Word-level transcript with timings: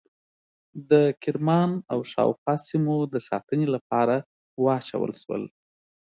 د 0.89 0.91
کرمان 1.23 1.71
او 1.91 1.99
شاوخوا 2.11 2.55
سیمو 2.69 2.97
د 3.13 3.15
ساتنې 3.29 3.67
لپاره 3.75 4.15
واچول 4.65 5.11
شول. 5.21 5.43